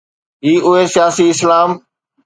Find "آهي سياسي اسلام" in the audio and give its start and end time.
0.67-1.69